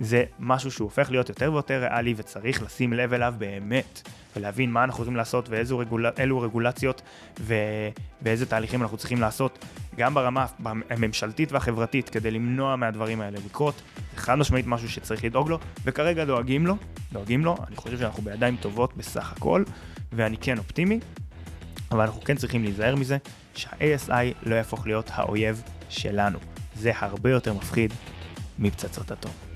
[0.00, 4.84] זה משהו שהוא הופך להיות יותר ויותר ריאלי וצריך לשים לב אליו באמת, ולהבין מה
[4.84, 6.06] אנחנו יכולים לעשות ואילו רגול...
[6.40, 7.02] רגולציות
[7.40, 7.54] ו...
[8.22, 9.64] ואיזה תהליכים אנחנו צריכים לעשות,
[9.96, 10.46] גם ברמה
[10.90, 13.82] הממשלתית והחברתית, כדי למנוע מהדברים האלה לקרות.
[14.14, 16.76] זה חד משמעית משהו שצריך לדאוג לו, וכרגע דואגים לו,
[17.12, 19.62] דואגים לו, אני חושב שאנחנו בידיים טובות בסך הכל,
[20.12, 21.00] ואני כן אופטימי,
[21.90, 23.16] אבל אנחנו כן צריכים להיזהר מזה,
[23.54, 24.12] שה-ASI
[24.42, 26.38] לא יהפוך להיות האויב שלנו.
[26.76, 27.92] זה הרבה יותר מפחיד
[28.58, 29.49] מפצצות אטום.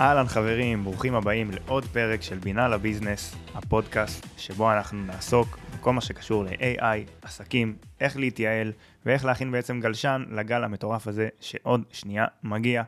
[0.00, 6.00] אהלן חברים, ברוכים הבאים לעוד פרק של בינה לביזנס, הפודקאסט שבו אנחנו נעסוק בכל מה
[6.00, 8.72] שקשור ל-AI, עסקים, איך להתייעל
[9.06, 12.82] ואיך להכין בעצם גלשן לגל המטורף הזה שעוד שנייה מגיע.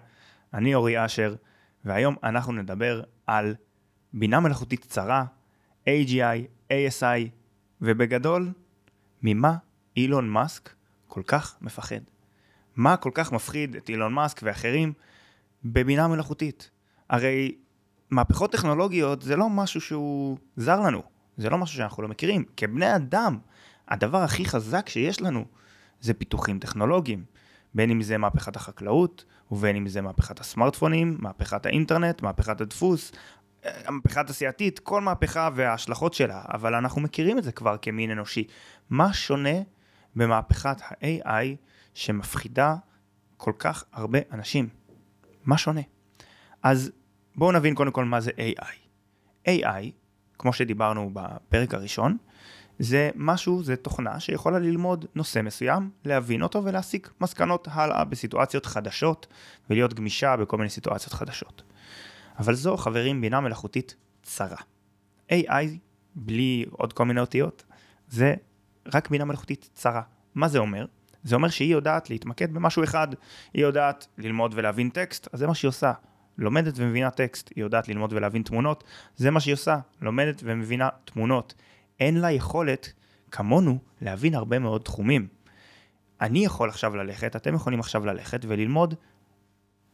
[0.54, 1.34] אני אורי אשר,
[1.84, 3.54] והיום אנחנו נדבר על
[4.12, 5.24] בינה מלאכותית צרה,
[5.88, 7.28] AGI, ASI,
[7.80, 8.52] ובגדול,
[9.22, 9.56] ממה
[9.96, 10.70] אילון מאסק
[11.06, 12.00] כל כך מפחד.
[12.76, 14.92] מה כל כך מפחיד את אילון מאסק ואחרים
[15.64, 16.70] בבינה מלאכותית?
[17.10, 17.54] הרי
[18.10, 21.02] מהפכות טכנולוגיות זה לא משהו שהוא זר לנו,
[21.36, 22.44] זה לא משהו שאנחנו לא מכירים.
[22.56, 23.38] כבני אדם,
[23.88, 25.44] הדבר הכי חזק שיש לנו
[26.00, 27.24] זה פיתוחים טכנולוגיים.
[27.74, 33.12] בין אם זה מהפכת החקלאות, ובין אם זה מהפכת הסמארטפונים, מהפכת האינטרנט, מהפכת הדפוס,
[33.64, 38.46] המהפכה התעשייתית, כל מהפכה וההשלכות שלה, אבל אנחנו מכירים את זה כבר כמין אנושי.
[38.90, 39.58] מה שונה
[40.16, 41.56] במהפכת ה-AI
[41.94, 42.74] שמפחידה
[43.36, 44.68] כל כך הרבה אנשים?
[45.44, 45.80] מה שונה?
[46.62, 46.92] אז
[47.38, 49.48] בואו נבין קודם כל מה זה AI.
[49.48, 49.90] AI,
[50.38, 52.16] כמו שדיברנו בפרק הראשון,
[52.78, 59.26] זה משהו, זה תוכנה שיכולה ללמוד נושא מסוים, להבין אותו ולהסיק מסקנות הלאה בסיטואציות חדשות
[59.70, 61.62] ולהיות גמישה בכל מיני סיטואציות חדשות.
[62.38, 64.60] אבל זו, חברים, בינה מלאכותית צרה.
[65.32, 65.66] AI,
[66.14, 67.64] בלי עוד כל מיני אותיות,
[68.08, 68.34] זה
[68.94, 70.02] רק בינה מלאכותית צרה.
[70.34, 70.86] מה זה אומר?
[71.22, 73.08] זה אומר שהיא יודעת להתמקד במשהו אחד,
[73.54, 75.92] היא יודעת ללמוד ולהבין טקסט, אז זה מה שהיא עושה.
[76.38, 78.84] לומדת ומבינה טקסט, היא יודעת ללמוד ולהבין תמונות,
[79.16, 81.54] זה מה שהיא עושה, לומדת ומבינה תמונות.
[82.00, 82.92] אין לה יכולת,
[83.30, 85.28] כמונו, להבין הרבה מאוד תחומים.
[86.20, 88.94] אני יכול עכשיו ללכת, אתם יכולים עכשיו ללכת וללמוד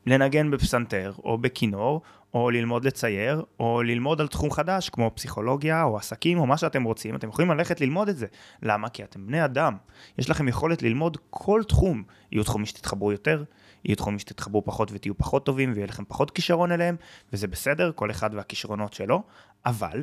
[0.07, 2.03] לנגן בפסנתר, או בכינור,
[2.35, 6.85] או ללמוד לצייר, או ללמוד על תחום חדש, כמו פסיכולוגיה, או עסקים, או מה שאתם
[6.85, 8.27] רוצים, אתם יכולים ללכת ללמוד את זה.
[8.63, 8.89] למה?
[8.89, 9.77] כי אתם בני אדם.
[10.19, 12.03] יש לכם יכולת ללמוד כל תחום.
[12.33, 13.45] יהיו תחומים שתתחברו יותר,
[13.85, 16.97] יהיו תחומים שתתחברו פחות ותהיו פחות טובים, ויהיה לכם פחות כישרון אליהם,
[17.33, 19.23] וזה בסדר, כל אחד והכישרונות שלו,
[19.67, 20.03] אבל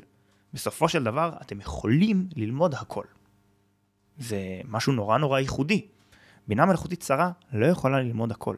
[0.53, 3.05] בסופו של דבר אתם יכולים ללמוד הכל.
[4.17, 5.85] זה משהו נורא נורא ייחודי.
[6.47, 8.55] בינה מלאכותית צרה לא יכולה ללמוד הכל.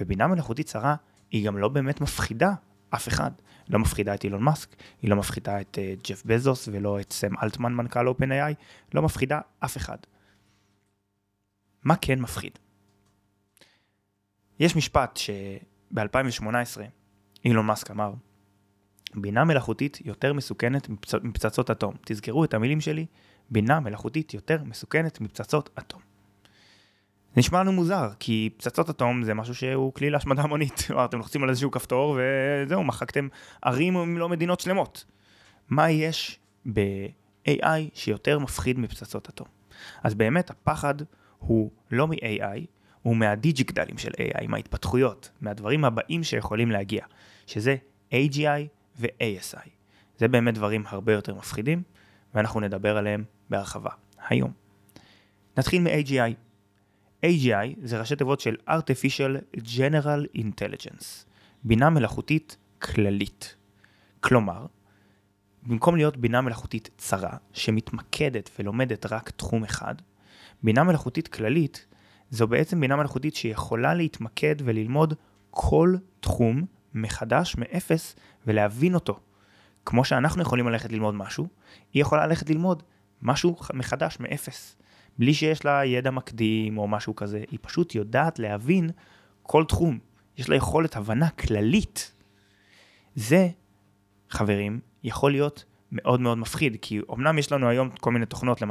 [0.00, 0.94] ובינה מלאכותית צרה
[1.30, 2.52] היא גם לא באמת מפחידה
[2.90, 3.30] אף אחד.
[3.68, 7.38] לא מפחידה את אילון מאסק, היא לא מפחידה את uh, ג'ף בזוס ולא את סם
[7.42, 8.54] אלטמן מנכ"ל OpenAI,
[8.94, 9.96] לא מפחידה אף אחד.
[11.84, 12.58] מה כן מפחיד?
[14.60, 16.80] יש משפט שב-2018
[17.44, 18.12] אילון מאסק אמר,
[19.14, 21.14] בינה מלאכותית יותר מסוכנת מפצ...
[21.14, 21.94] מפצצות אטום.
[22.04, 23.06] תזכרו את המילים שלי,
[23.50, 26.00] בינה מלאכותית יותר מסוכנת מפצצות אטום.
[27.36, 30.88] נשמע לנו מוזר, כי פצצות אטום זה משהו שהוא כלי להשמדה המונית.
[31.04, 33.28] אתם לוחצים על איזשהו כפתור וזהו, מחקתם
[33.62, 35.04] ערים אם לא מדינות שלמות.
[35.68, 36.40] מה יש
[36.72, 39.46] ב-AI שיותר מפחיד מפצצות אטום?
[40.02, 40.94] אז באמת הפחד
[41.38, 43.16] הוא לא מ-AI, הוא
[43.96, 47.04] של AI, מההתפתחויות, מהדברים הבאים שיכולים להגיע,
[47.46, 47.76] שזה
[48.12, 48.66] AGI
[48.96, 49.68] ו-ASI.
[50.18, 51.82] זה באמת דברים הרבה יותר מפחידים,
[52.34, 53.90] ואנחנו נדבר עליהם בהרחבה
[54.28, 54.52] היום.
[55.56, 56.34] נתחיל מ-AGI.
[57.26, 61.04] AGI זה ראשי תיבות של artificial general intelligence,
[61.64, 63.56] בינה מלאכותית כללית.
[64.20, 64.66] כלומר,
[65.62, 69.94] במקום להיות בינה מלאכותית צרה, שמתמקדת ולומדת רק תחום אחד,
[70.62, 71.86] בינה מלאכותית כללית
[72.30, 75.14] זו בעצם בינה מלאכותית שיכולה להתמקד וללמוד
[75.50, 78.16] כל תחום מחדש, מאפס,
[78.46, 79.20] ולהבין אותו.
[79.84, 81.46] כמו שאנחנו יכולים ללכת ללמוד משהו,
[81.92, 82.82] היא יכולה ללכת ללמוד
[83.22, 84.76] משהו מחדש, מאפס.
[85.18, 88.90] בלי שיש לה ידע מקדים או משהו כזה, היא פשוט יודעת להבין
[89.42, 89.98] כל תחום.
[90.36, 92.12] יש לה יכולת הבנה כללית.
[93.14, 93.48] זה,
[94.30, 98.62] חברים, יכול להיות מאוד מאוד מפחיד, כי אמנם יש לנו היום כל מיני תוכנות,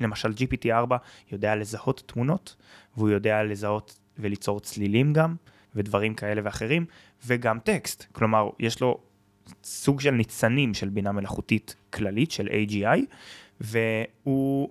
[0.00, 0.94] למשל GPT-4
[1.32, 2.56] יודע לזהות תמונות,
[2.96, 5.34] והוא יודע לזהות וליצור צלילים גם,
[5.74, 6.86] ודברים כאלה ואחרים,
[7.26, 8.06] וגם טקסט.
[8.12, 9.00] כלומר, יש לו
[9.64, 13.00] סוג של ניצנים של בינה מלאכותית כללית, של AGI,
[13.60, 14.70] והוא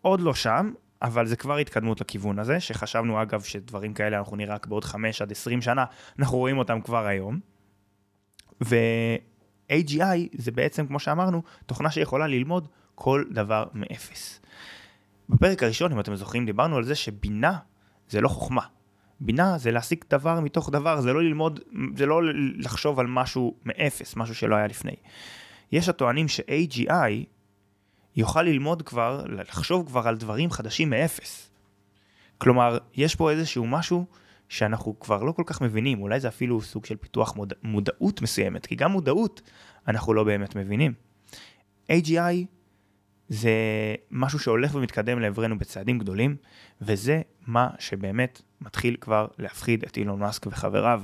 [0.00, 0.72] עוד לא שם,
[1.02, 5.22] אבל זה כבר התקדמות לכיוון הזה, שחשבנו אגב שדברים כאלה אנחנו נראה רק בעוד 5
[5.22, 5.84] עד 20 שנה,
[6.18, 7.40] אנחנו רואים אותם כבר היום.
[9.70, 14.40] ו-AGI זה בעצם, כמו שאמרנו, תוכנה שיכולה ללמוד כל דבר מאפס.
[15.28, 17.58] בפרק הראשון, אם אתם זוכרים, דיברנו על זה שבינה
[18.08, 18.62] זה לא חוכמה.
[19.20, 21.60] בינה זה להשיג דבר מתוך דבר, זה לא ללמוד,
[21.96, 22.20] זה לא
[22.56, 24.94] לחשוב על משהו מאפס, משהו שלא היה לפני.
[25.72, 27.24] יש הטוענים ש-AGI
[28.16, 31.50] יוכל ללמוד כבר, לחשוב כבר על דברים חדשים מאפס.
[32.38, 34.06] כלומר, יש פה איזשהו משהו
[34.48, 38.66] שאנחנו כבר לא כל כך מבינים, אולי זה אפילו סוג של פיתוח מודע, מודעות מסוימת,
[38.66, 39.42] כי גם מודעות
[39.88, 40.92] אנחנו לא באמת מבינים.
[41.92, 42.46] AGI
[43.28, 43.50] זה
[44.10, 46.36] משהו שהולך ומתקדם לעברנו בצעדים גדולים,
[46.80, 51.02] וזה מה שבאמת מתחיל כבר להפחיד את אילון מאסק וחבריו.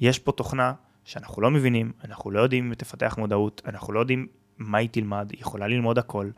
[0.00, 0.72] יש פה תוכנה
[1.04, 4.26] שאנחנו לא מבינים, אנחנו לא יודעים אם היא תפתח מודעות, אנחנו לא יודעים
[4.58, 6.30] מה היא תלמד, היא יכולה ללמוד הכל,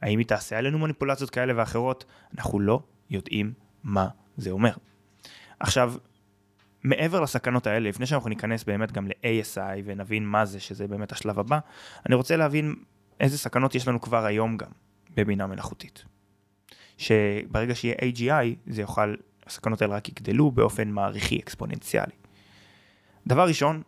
[0.00, 2.04] האם היא תעשה עלינו מניפולציות כאלה ואחרות,
[2.38, 2.80] אנחנו לא
[3.10, 3.52] יודעים
[3.84, 4.72] מה זה אומר.
[5.62, 5.94] עכשיו,
[6.84, 11.38] מעבר לסכנות האלה, לפני שאנחנו ניכנס באמת גם ל-ASI ונבין מה זה, שזה באמת השלב
[11.38, 11.58] הבא,
[12.06, 12.74] אני רוצה להבין
[13.20, 14.70] איזה סכנות יש לנו כבר היום גם
[15.16, 16.04] בבינה מלאכותית.
[16.98, 19.14] שברגע שיהיה AGI, זה יוכל,
[19.46, 22.12] הסכנות האלה רק יגדלו באופן מעריכי אקספוננציאלי.
[23.26, 23.82] דבר ראשון,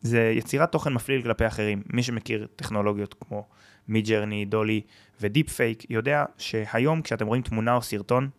[0.00, 1.82] זה יצירת תוכן מפליל כלפי אחרים.
[1.92, 3.48] מי שמכיר טכנולוגיות כמו
[3.88, 4.80] Midjourney, DALL-E
[5.20, 8.30] ו deepfake, יודע שהיום כשאתם רואים תמונה או סרטון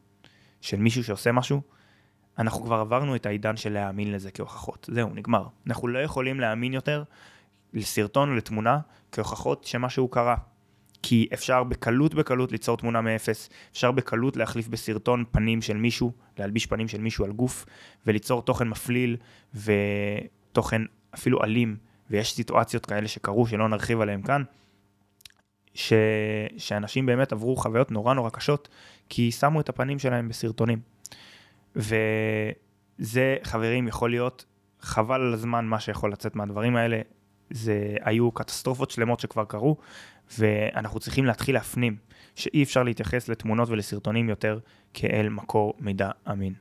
[0.62, 1.62] של מישהו שעושה משהו,
[2.40, 4.90] אנחנו כבר עברנו את העידן של להאמין לזה כהוכחות.
[4.94, 5.48] זהו, נגמר.
[5.68, 7.04] אנחנו לא יכולים להאמין יותר
[7.74, 8.80] לסרטון או לתמונה
[9.12, 10.36] כהוכחות שמשהו קרה.
[11.04, 16.66] כי אפשר בקלות בקלות ליצור תמונה מאפס, אפשר בקלות להחליף בסרטון פנים של מישהו, להלביש
[16.66, 17.66] פנים של מישהו על גוף,
[18.08, 19.18] וליצור תוכן מפליל
[19.56, 20.82] ותוכן
[21.16, 21.78] אפילו אלים,
[22.10, 24.44] ויש סיטואציות כאלה שקרו שלא נרחיב עליהם כאן,
[25.74, 25.94] ש...
[26.58, 28.70] שאנשים באמת עברו חוויות נורא נורא קשות,
[29.10, 30.80] כי שמו את הפנים שלהם בסרטונים.
[31.76, 34.46] וזה, חברים, יכול להיות
[34.80, 37.02] חבל על הזמן מה שיכול לצאת מהדברים האלה.
[37.50, 39.78] זה היו קטסטרופות שלמות שכבר קרו,
[40.40, 41.96] ואנחנו צריכים להתחיל להפנים
[42.36, 44.60] שאי אפשר להתייחס לתמונות ולסרטונים יותר
[44.94, 46.54] כאל מקור מידע אמין.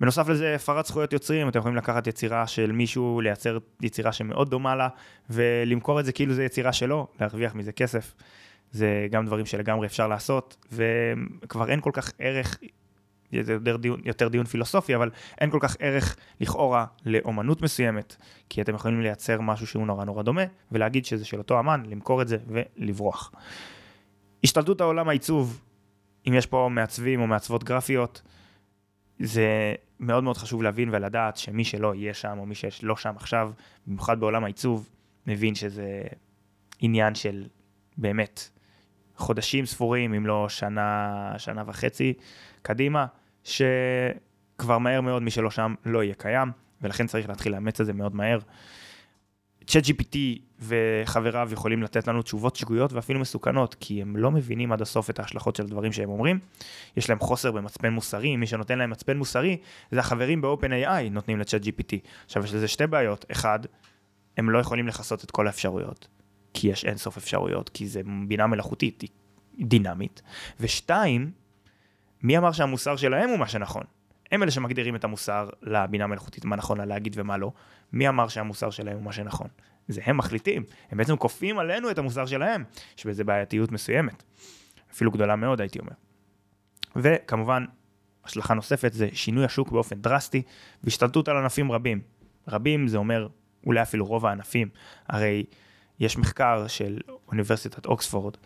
[0.00, 4.76] בנוסף לזה, הפרת זכויות יוצרים, אתם יכולים לקחת יצירה של מישהו, לייצר יצירה שמאוד דומה
[4.76, 4.88] לה,
[5.30, 8.14] ולמכור את זה כאילו זה יצירה שלו, להרוויח מזה כסף.
[8.70, 12.58] זה גם דברים שלגמרי אפשר לעשות, וכבר אין כל כך ערך
[13.32, 15.10] יותר דיון, יותר דיון פילוסופי, אבל
[15.40, 18.16] אין כל כך ערך לכאורה לאומנות מסוימת,
[18.48, 20.42] כי אתם יכולים לייצר משהו שהוא נורא נורא דומה,
[20.72, 23.32] ולהגיד שזה של אותו אמן, למכור את זה ולברוח.
[24.44, 25.60] השתלטות העולם העיצוב,
[26.28, 28.22] אם יש פה מעצבים או מעצבות גרפיות,
[29.18, 33.52] זה מאוד מאוד חשוב להבין ולדעת שמי שלא יהיה שם, או מי שלא שם עכשיו,
[33.86, 34.88] במיוחד בעולם העיצוב,
[35.26, 36.02] מבין שזה
[36.80, 37.46] עניין של
[37.96, 38.48] באמת
[39.16, 42.14] חודשים ספורים, אם לא שנה, שנה וחצי
[42.68, 43.06] קדימה,
[43.44, 46.50] שכבר מהר מאוד מי שלא שם לא יהיה קיים,
[46.82, 48.38] ולכן צריך להתחיל לאמץ את זה מאוד מהר.
[49.64, 50.16] ChatGPT
[50.60, 55.18] וחבריו יכולים לתת לנו תשובות שגויות ואפילו מסוכנות, כי הם לא מבינים עד הסוף את
[55.18, 56.38] ההשלכות של הדברים שהם אומרים.
[56.96, 59.56] יש להם חוסר במצפן מוסרי, מי שנותן להם מצפן מוסרי
[59.90, 61.96] זה החברים ב-OpenAI נותנים ל-ChatGPT.
[62.24, 63.60] עכשיו יש לזה שתי בעיות, אחד,
[64.36, 66.08] הם לא יכולים לכסות את כל האפשרויות,
[66.54, 70.22] כי יש אינסוף אפשרויות, כי זה בינה מלאכותית, היא דינמית.
[70.60, 71.30] ושתיים,
[72.22, 73.82] מי אמר שהמוסר שלהם הוא מה שנכון?
[74.32, 77.52] הם אלה שמגדירים את המוסר לבינה מלאכותית, מה נכון לה להגיד ומה לא.
[77.92, 79.48] מי אמר שהמוסר שלהם הוא מה שנכון?
[79.88, 82.64] זה הם מחליטים, הם בעצם כופים עלינו את המוסר שלהם,
[82.98, 84.22] יש בזה בעייתיות מסוימת,
[84.92, 85.92] אפילו גדולה מאוד הייתי אומר.
[86.96, 87.64] וכמובן,
[88.24, 90.42] השלכה נוספת זה שינוי השוק באופן דרסטי
[90.84, 92.00] והשתלטות על ענפים רבים.
[92.48, 93.28] רבים זה אומר
[93.66, 94.68] אולי אפילו רוב הענפים,
[95.08, 95.44] הרי
[96.00, 96.98] יש מחקר של
[97.28, 98.36] אוניברסיטת אוקספורד,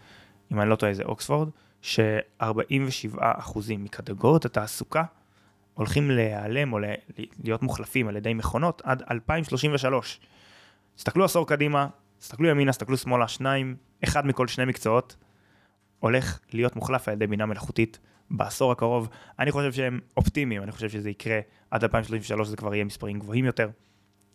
[0.53, 1.49] אם אני לא טועה זה אוקספורד,
[1.83, 5.05] ש-47% מקטגוריות התעסוקה
[5.75, 6.79] הולכים להיעלם או
[7.45, 10.21] להיות מוחלפים על ידי מכונות עד 2033.
[10.97, 15.17] תסתכלו עשור קדימה, תסתכלו ימינה, תסתכלו שמאלה, שניים, אחד מכל שני מקצועות
[15.99, 17.99] הולך להיות מוחלף על ידי בינה מלאכותית
[18.31, 19.09] בעשור הקרוב.
[19.39, 23.45] אני חושב שהם אופטימיים, אני חושב שזה יקרה עד 2033, זה כבר יהיה מספרים גבוהים
[23.45, 23.71] יותר,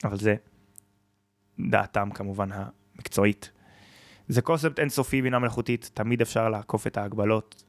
[0.04, 0.36] אבל זה
[1.60, 3.52] דעתם כמובן המקצועית.
[4.28, 7.64] זה קונספט אינסופי בינה מלאכותית, תמיד אפשר לעקוף את ההגבלות.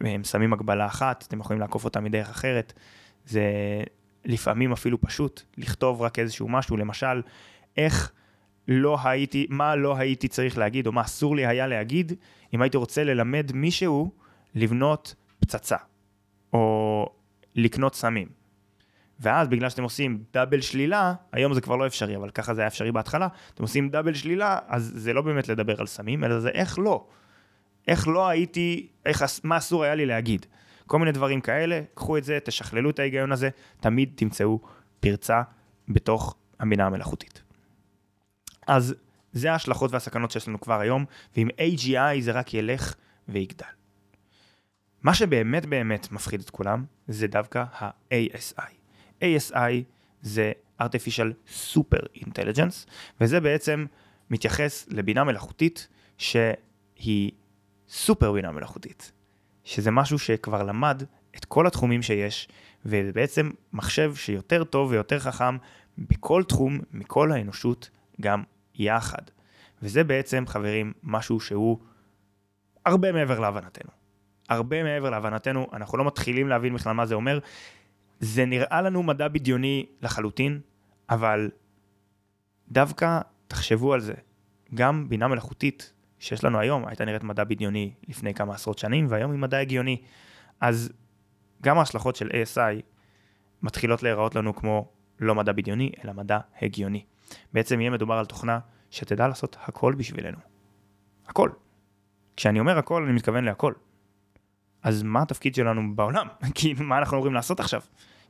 [0.00, 2.72] והם שמים הגבלה אחת, אתם יכולים לעקוף אותה מדרך אחרת.
[3.26, 3.42] זה
[4.24, 7.22] לפעמים אפילו פשוט לכתוב רק איזשהו משהו, למשל,
[7.76, 8.12] איך
[8.68, 12.12] לא הייתי, מה לא הייתי צריך להגיד, או מה אסור לי היה להגיד,
[12.54, 14.10] אם הייתי רוצה ללמד מישהו
[14.54, 15.76] לבנות פצצה,
[16.52, 17.08] או
[17.54, 18.28] לקנות סמים.
[19.20, 22.68] ואז בגלל שאתם עושים דאבל שלילה, היום זה כבר לא אפשרי, אבל ככה זה היה
[22.68, 26.48] אפשרי בהתחלה, אתם עושים דאבל שלילה, אז זה לא באמת לדבר על סמים, אלא זה
[26.48, 27.06] איך לא.
[27.88, 30.46] איך לא הייתי, איך, מה אסור היה לי להגיד.
[30.86, 33.48] כל מיני דברים כאלה, קחו את זה, תשכללו את ההיגיון הזה,
[33.80, 34.60] תמיד תמצאו
[35.00, 35.42] פרצה
[35.88, 37.42] בתוך הבינה המלאכותית.
[38.66, 38.94] אז
[39.32, 41.04] זה ההשלכות והסכנות שיש לנו כבר היום,
[41.36, 42.94] ועם AGI זה רק ילך
[43.28, 43.66] ויגדל.
[45.02, 48.75] מה שבאמת באמת מפחיד את כולם זה דווקא ה-ASI.
[49.22, 49.82] ASI
[50.22, 53.86] זה artificial super intelligence, וזה בעצם
[54.30, 57.32] מתייחס לבינה מלאכותית שהיא
[57.88, 59.12] סופר בינה מלאכותית,
[59.64, 61.02] שזה משהו שכבר למד
[61.36, 62.48] את כל התחומים שיש,
[62.86, 65.56] ובעצם מחשב שיותר טוב ויותר חכם
[65.98, 68.42] בכל תחום, מכל האנושות, גם
[68.74, 69.22] יחד.
[69.82, 71.78] וזה בעצם, חברים, משהו שהוא
[72.86, 73.90] הרבה מעבר להבנתנו.
[74.48, 77.38] הרבה מעבר להבנתנו, אנחנו לא מתחילים להבין בכלל מה זה אומר.
[78.20, 80.60] זה נראה לנו מדע בדיוני לחלוטין,
[81.10, 81.50] אבל
[82.68, 84.14] דווקא תחשבו על זה.
[84.74, 89.30] גם בינה מלאכותית שיש לנו היום הייתה נראית מדע בדיוני לפני כמה עשרות שנים, והיום
[89.30, 90.02] היא מדע הגיוני.
[90.60, 90.92] אז
[91.62, 92.82] גם ההשלכות של ASI
[93.62, 94.88] מתחילות להיראות לנו כמו
[95.20, 97.04] לא מדע בדיוני, אלא מדע הגיוני.
[97.52, 98.58] בעצם יהיה מדובר על תוכנה
[98.90, 100.38] שתדע לעשות הכל בשבילנו.
[101.26, 101.50] הכל.
[102.36, 103.72] כשאני אומר הכל, אני מתכוון להכל.
[104.86, 106.26] אז מה התפקיד שלנו בעולם?
[106.54, 107.80] כי מה אנחנו אמורים לעשות עכשיו?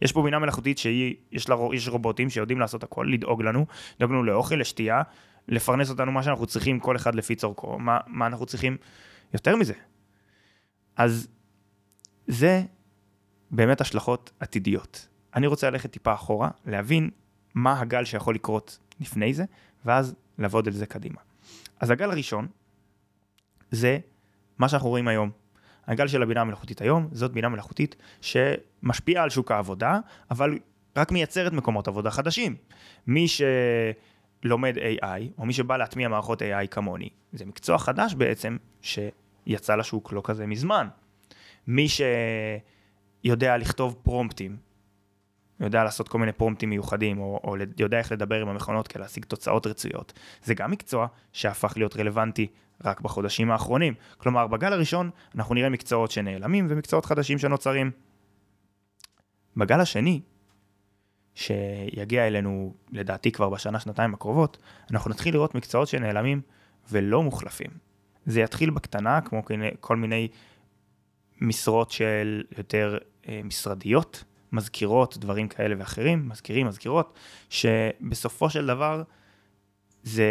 [0.02, 4.24] יש פה בינה מלאכותית שיש לה, יש רובוטים שיודעים לעשות הכל, לדאוג לנו, לדאוג לנו
[4.24, 5.02] לאוכל, לשתייה,
[5.48, 8.76] לפרנס אותנו מה שאנחנו צריכים, כל אחד לפי צורכו, מה, מה אנחנו צריכים
[9.34, 9.74] יותר מזה.
[10.96, 11.28] אז
[12.26, 12.62] זה
[13.50, 15.08] באמת השלכות עתידיות.
[15.34, 17.10] אני רוצה ללכת טיפה אחורה, להבין
[17.54, 19.44] מה הגל שיכול לקרות לפני זה,
[19.84, 21.20] ואז לעבוד על זה קדימה.
[21.80, 22.46] אז הגל הראשון
[23.70, 23.98] זה
[24.58, 25.45] מה שאנחנו רואים היום.
[25.86, 29.98] הגל של הבינה המלאכותית היום, זאת בינה מלאכותית שמשפיעה על שוק העבודה,
[30.30, 30.58] אבל
[30.96, 32.56] רק מייצרת מקומות עבודה חדשים.
[33.06, 39.76] מי שלומד AI, או מי שבא להטמיע מערכות AI כמוני, זה מקצוע חדש בעצם, שיצא
[39.76, 40.88] לשוק לא כזה מזמן.
[41.66, 41.86] מי
[43.24, 44.56] שיודע לכתוב פרומפטים,
[45.60, 49.24] יודע לעשות כל מיני פרומפטים מיוחדים, או, או יודע איך לדבר עם המכונות כדי להשיג
[49.24, 50.12] תוצאות רצויות.
[50.42, 52.46] זה גם מקצוע שהפך להיות רלוונטי
[52.84, 53.94] רק בחודשים האחרונים.
[54.18, 57.90] כלומר, בגל הראשון אנחנו נראה מקצועות שנעלמים ומקצועות חדשים שנוצרים.
[59.56, 60.20] בגל השני,
[61.34, 64.58] שיגיע אלינו לדעתי כבר בשנה, שנתיים הקרובות,
[64.90, 66.40] אנחנו נתחיל לראות מקצועות שנעלמים
[66.90, 67.70] ולא מוחלפים.
[68.26, 69.42] זה יתחיל בקטנה, כמו
[69.80, 70.28] כל מיני
[71.40, 77.18] משרות של יותר אה, משרדיות, מזכירות, דברים כאלה ואחרים, מזכירים, מזכירות,
[77.50, 79.02] שבסופו של דבר
[80.02, 80.24] זה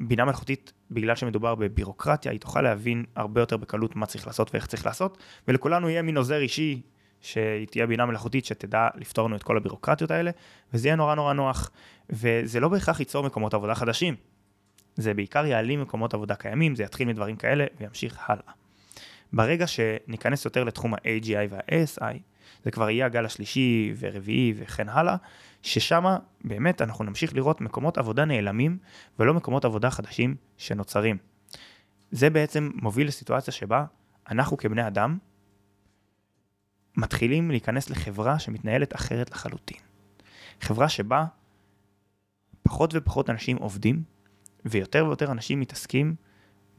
[0.00, 4.66] בינה מלאכותית, בגלל שמדובר בבירוקרטיה, היא תוכל להבין הרבה יותר בקלות מה צריך לעשות ואיך
[4.66, 6.80] צריך לעשות, ולכולנו יהיה מין עוזר אישי,
[7.20, 10.30] שהיא תהיה בינה מלאכותית שתדע לפתור לנו את כל הבירוקרטיות האלה,
[10.72, 11.70] וזה יהיה נורא נורא נוח,
[12.10, 14.14] וזה לא בהכרח ייצור מקומות עבודה חדשים.
[14.96, 18.52] זה בעיקר יעלים מקומות עבודה קיימים, זה יתחיל מדברים כאלה וימשיך הלאה.
[19.32, 22.16] ברגע שניכנס יותר לתחום ה-AGI וה-ASI,
[22.64, 25.16] זה כבר יהיה הגל השלישי ורביעי וכן הלאה,
[25.62, 26.04] ששם
[26.44, 28.78] באמת אנחנו נמשיך לראות מקומות עבודה נעלמים
[29.18, 31.16] ולא מקומות עבודה חדשים שנוצרים.
[32.10, 33.84] זה בעצם מוביל לסיטואציה שבה
[34.30, 35.18] אנחנו כבני אדם
[36.96, 39.78] מתחילים להיכנס לחברה שמתנהלת אחרת לחלוטין.
[40.60, 41.24] חברה שבה
[42.62, 44.02] פחות ופחות אנשים עובדים
[44.64, 46.14] ויותר ויותר אנשים מתעסקים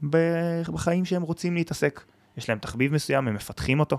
[0.02, 2.04] בחיים שהם רוצים להתעסק.
[2.36, 3.98] יש להם תחביב מסוים, הם מפתחים אותו.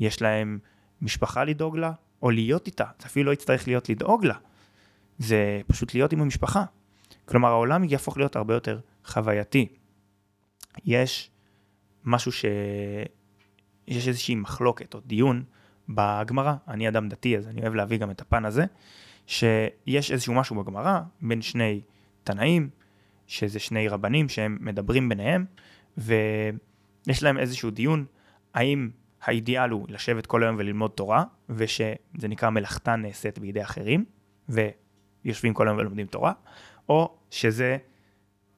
[0.00, 0.58] יש להם
[1.04, 1.92] משפחה לדאוג לה,
[2.22, 4.34] או להיות איתה, זה אפילו לא יצטרך להיות לדאוג לה,
[5.18, 6.64] זה פשוט להיות עם המשפחה.
[7.24, 9.68] כלומר העולם יהפוך להיות הרבה יותר חווייתי.
[10.84, 11.30] יש
[12.04, 12.44] משהו ש...
[13.88, 15.44] יש איזושהי מחלוקת או דיון
[15.88, 18.64] בגמרא, אני אדם דתי אז אני אוהב להביא גם את הפן הזה,
[19.26, 21.80] שיש איזשהו משהו בגמרא בין שני
[22.24, 22.68] תנאים,
[23.26, 25.44] שזה שני רבנים שהם מדברים ביניהם,
[25.98, 28.04] ויש להם איזשהו דיון,
[28.54, 28.90] האם
[29.24, 34.04] האידיאל הוא לשבת כל היום וללמוד תורה, ושזה נקרא מלאכתה נעשית בידי אחרים,
[34.48, 36.32] ויושבים כל היום ולומדים תורה,
[36.88, 37.76] או שזה,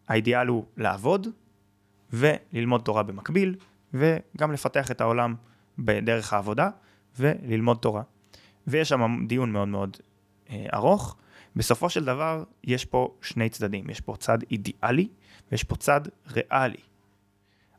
[0.08, 1.26] האידיאל הוא לעבוד
[2.12, 3.56] וללמוד תורה במקביל,
[3.94, 5.34] וגם לפתח את העולם
[5.78, 6.70] בדרך העבודה
[7.18, 8.02] וללמוד תורה.
[8.66, 9.96] ויש שם דיון מאוד מאוד
[10.50, 11.16] אה, ארוך.
[11.56, 15.08] בסופו של דבר יש פה שני צדדים, יש פה צד אידיאלי
[15.50, 16.80] ויש פה צד ריאלי.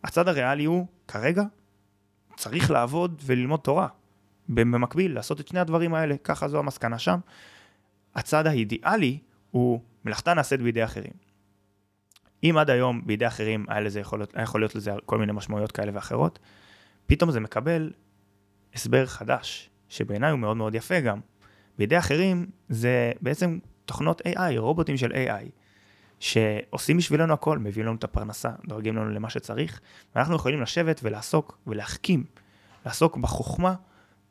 [0.04, 1.44] הצד הריאלי הוא כרגע
[2.38, 3.88] צריך לעבוד וללמוד תורה.
[4.50, 7.20] במקביל, לעשות את שני הדברים האלה, ככה זו המסקנה שם.
[8.16, 9.20] הצד האידיאלי
[9.52, 11.12] הוא מלאכתה נעשית בידי אחרים.
[12.44, 15.72] אם עד היום בידי אחרים היה, לזה יכול, היה יכול להיות לזה כל מיני משמעויות
[15.72, 16.40] כאלה ואחרות,
[17.06, 17.92] פתאום זה מקבל
[18.74, 21.20] הסבר חדש, שבעיניי הוא מאוד מאוד יפה גם.
[21.78, 25.50] בידי אחרים זה בעצם תוכנות AI, רובוטים של AI.
[26.20, 29.82] שעושים בשבילנו הכל, מביאים לנו את הפרנסה, דואגים לנו למה שצריך,
[30.16, 32.24] ואנחנו יכולים לשבת ולעסוק ולהחכים,
[32.86, 33.76] לעסוק בחוכמה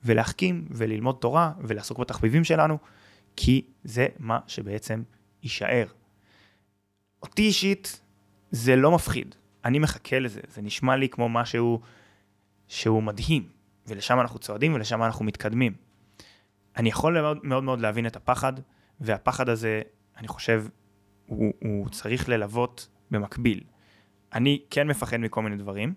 [0.04, 2.78] ולהחכים וללמוד תורה ולעסוק בתחביבים שלנו,
[3.36, 5.02] כי זה מה שבעצם
[5.42, 5.86] יישאר.
[7.22, 8.00] אותי אישית
[8.50, 11.80] זה לא מפחיד, אני מחכה לזה, זה נשמע לי כמו משהו
[12.68, 13.48] שהוא מדהים,
[13.86, 15.74] ולשם אנחנו צועדים ולשם אנחנו מתקדמים.
[16.76, 18.52] אני יכול מאוד מאוד, מאוד להבין את הפחד,
[19.00, 19.82] והפחד הזה,
[20.16, 20.64] אני חושב,
[21.26, 23.60] הוא, הוא צריך ללוות במקביל.
[24.34, 25.94] אני כן מפחד מכל מיני דברים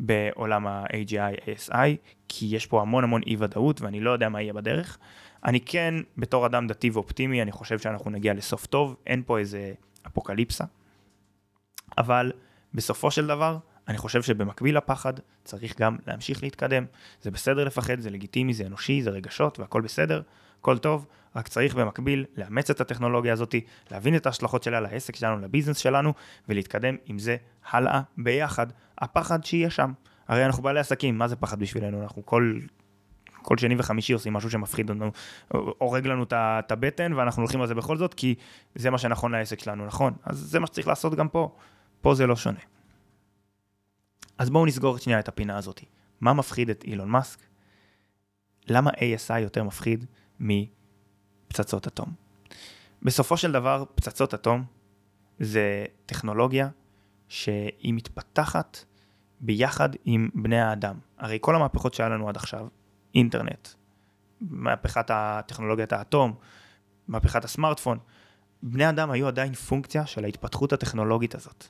[0.00, 1.96] בעולם ה-AGI, ASI,
[2.28, 4.98] כי יש פה המון המון אי ודאות ואני לא יודע מה יהיה בדרך.
[5.44, 9.72] אני כן, בתור אדם דתי ואופטימי, אני חושב שאנחנו נגיע לסוף טוב, אין פה איזה
[10.06, 10.64] אפוקליפסה.
[11.98, 12.32] אבל
[12.74, 15.12] בסופו של דבר, אני חושב שבמקביל לפחד,
[15.44, 16.84] צריך גם להמשיך להתקדם.
[17.22, 20.22] זה בסדר לפחד, זה לגיטימי, זה אנושי, זה רגשות והכל בסדר,
[20.66, 21.06] הכל טוב,
[21.36, 23.54] רק צריך במקביל לאמץ את הטכנולוגיה הזאת,
[23.90, 26.12] להבין את ההשלכות שלה לעסק שלנו, לביזנס שלנו,
[26.48, 27.36] ולהתקדם עם זה
[27.70, 28.66] הלאה ביחד.
[28.98, 29.92] הפחד שיהיה שם.
[30.28, 32.02] הרי אנחנו בעלי עסקים, מה זה פחד בשבילנו?
[32.02, 32.58] אנחנו כל,
[33.42, 35.10] כל שני וחמישי עושים משהו שמפחיד לנו,
[35.78, 38.34] הורג לנו את הבטן, ואנחנו הולכים על זה בכל זאת, כי
[38.74, 40.12] זה מה שנכון לעסק שלנו, נכון?
[40.24, 41.54] אז זה מה שצריך לעשות גם פה.
[42.00, 42.60] פה זה לא שונה.
[44.38, 45.80] אז בואו נסגור שנייה את הפינה הזאת.
[46.20, 47.38] מה מפחיד את אילון מאסק?
[48.68, 50.04] למה ASI יותר מפחיד
[50.40, 52.12] מפצצות אטום?
[53.02, 54.64] בסופו של דבר, פצצות אטום
[55.38, 56.68] זה טכנולוגיה
[57.28, 58.84] שהיא מתפתחת
[59.40, 60.98] ביחד עם בני האדם.
[61.18, 62.66] הרי כל המהפכות שהיה לנו עד עכשיו,
[63.14, 63.68] אינטרנט,
[64.40, 66.34] מהפכת הטכנולוגיית האטום,
[67.08, 67.98] מהפכת הסמארטפון,
[68.62, 71.64] בני אדם היו עדיין פונקציה של ההתפתחות הטכנולוגית הזאת.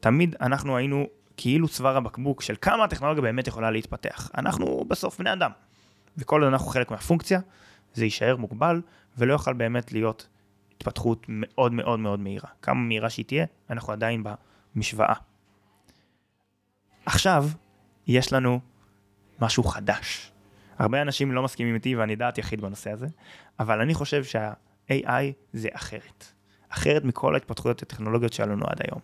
[0.00, 1.06] תמיד אנחנו היינו
[1.36, 4.30] כאילו צוואר הבקבוק של כמה הטכנולוגיה באמת יכולה להתפתח.
[4.36, 5.50] אנחנו בסוף בני אדם,
[6.18, 7.40] וכל עוד אנחנו חלק מהפונקציה,
[7.94, 8.82] זה יישאר מוגבל
[9.18, 10.28] ולא יוכל באמת להיות
[10.76, 12.48] התפתחות מאוד מאוד מאוד מהירה.
[12.62, 14.24] כמה מהירה שהיא תהיה, אנחנו עדיין
[14.74, 15.14] במשוואה.
[17.06, 17.46] עכשיו,
[18.06, 18.60] יש לנו
[19.40, 20.32] משהו חדש.
[20.78, 23.06] הרבה אנשים לא מסכימים איתי ואני דעת יחיד בנושא הזה,
[23.58, 26.33] אבל אני חושב שה-AI זה אחרת.
[26.74, 29.00] אחרת מכל ההתפתחויות הטכנולוגיות שהיה לנו עד היום.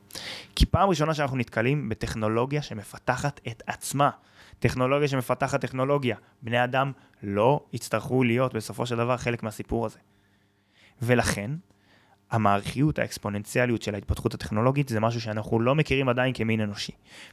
[0.57, 4.11] כי פעם ראשונה שאנחנו נתקלים בטכנולוגיה שמפתחת את עצמה.
[4.59, 6.17] טכנולוגיה שמפתחת טכנולוגיה.
[6.43, 9.99] בני אדם לא יצטרכו להיות בסופו של דבר חלק מהסיפור הזה.
[11.03, 11.51] ולכן,
[12.31, 16.93] המערכיות, האקספוננציאליות של ההתפתחות הטכנולוגית זה משהו שאנחנו לא מכירים עדיין כמין אנושי.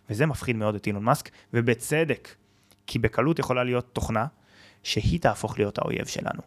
[0.09, 2.29] וזה מפחיד מאוד את אילון מאסק, ובצדק,
[2.87, 4.25] כי בקלות יכולה להיות תוכנה
[4.83, 6.41] שהיא תהפוך להיות האויב שלנו.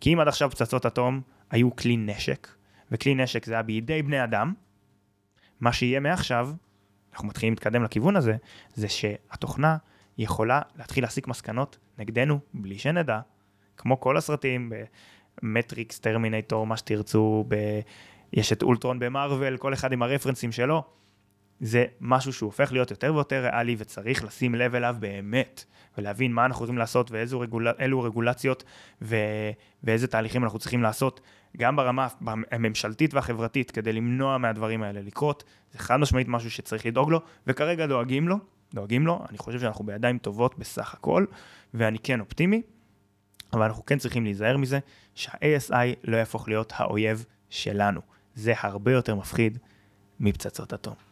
[0.00, 2.48] כי אם עד עכשיו פצצות אטום היו כלי נשק,
[2.92, 4.52] וכלי נשק זה היה בידי בני אדם,
[5.60, 6.50] מה שיהיה מעכשיו,
[7.12, 8.36] אנחנו מתחילים להתקדם לכיוון הזה,
[8.74, 9.76] זה שהתוכנה
[10.18, 13.20] יכולה להתחיל להסיק מסקנות נגדנו בלי שנדע,
[13.76, 14.72] כמו כל הסרטים,
[15.42, 17.80] במטריקס, טרמינטור, מה שתרצו, ב...
[18.32, 20.82] יש את אולטרון במרוויל, כל אחד עם הרפרנסים שלו.
[21.60, 25.64] זה משהו שהוא הופך להיות יותר ויותר ריאלי וצריך לשים לב אליו באמת
[25.98, 27.68] ולהבין מה אנחנו צריכים לעשות ואילו רגול...
[28.02, 28.64] רגולציות
[29.02, 29.16] ו...
[29.84, 31.20] ואיזה תהליכים אנחנו צריכים לעשות
[31.56, 32.08] גם ברמה
[32.50, 35.44] הממשלתית והחברתית כדי למנוע מהדברים האלה לקרות.
[35.72, 38.36] זה חד משמעית משהו שצריך לדאוג לו וכרגע דואגים לו,
[38.74, 41.24] דואגים לו, אני חושב שאנחנו בידיים טובות בסך הכל
[41.74, 42.62] ואני כן אופטימי,
[43.52, 44.78] אבל אנחנו כן צריכים להיזהר מזה
[45.14, 48.00] שה-ASI לא יהפוך להיות האויב שלנו.
[48.34, 49.58] זה הרבה יותר מפחיד
[50.20, 51.09] מפצצות אטום.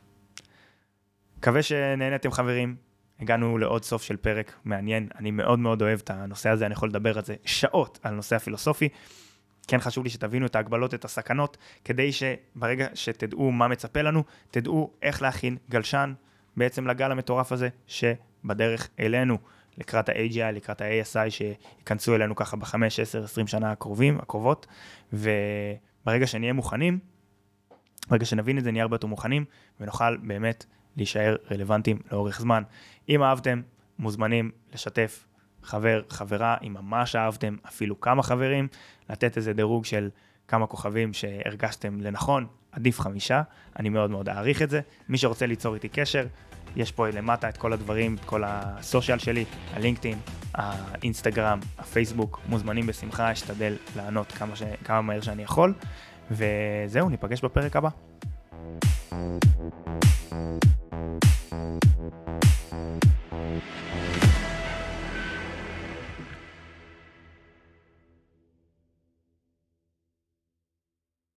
[1.38, 2.77] מקווה שנהנתם חברים,
[3.20, 6.88] הגענו לעוד סוף של פרק מעניין, אני מאוד מאוד אוהב את הנושא הזה, אני יכול
[6.88, 8.88] לדבר על זה שעות, על נושא הפילוסופי.
[9.68, 14.90] כן חשוב לי שתבינו את ההגבלות, את הסכנות, כדי שברגע שתדעו מה מצפה לנו, תדעו
[15.03, 16.14] איך להכין גלשן
[16.57, 19.38] בעצם לגל המטורף הזה שבדרך אלינו,
[19.79, 24.66] לקראת ה-AGI, לקראת ה-ASI, שייכנסו אלינו ככה ב-5, 10, 20 שנה הקרובים, הקרובות,
[25.12, 26.98] וברגע שנהיה מוכנים,
[28.09, 29.44] ברגע שנבין את זה נהיה הרבה יותר מוכנים,
[29.81, 30.64] ונוכל באמת
[30.98, 32.62] להישאר רלוונטיים לאורך זמן.
[33.08, 33.62] אם אהבתם,
[33.98, 35.24] מוזמנים לשתף
[35.62, 38.68] חבר, חברה, אם ממש אהבתם, אפילו כמה חברים,
[39.11, 40.11] לתת איזה דירוג של
[40.48, 43.42] כמה כוכבים שהרגשתם לנכון, עדיף חמישה,
[43.78, 44.80] אני מאוד מאוד אעריך את זה.
[45.08, 46.26] מי שרוצה ליצור איתי קשר,
[46.76, 50.18] יש פה למטה את כל הדברים, את כל הסושיאל שלי, הלינקדאין,
[50.54, 54.62] האינסטגרם, הפייסבוק, מוזמנים בשמחה, אשתדל לענות כמה, ש...
[54.84, 55.74] כמה מהר שאני יכול.
[56.30, 57.88] וזהו, ניפגש בפרק הבא.
[59.18, 59.44] Thank
[64.22, 64.28] you.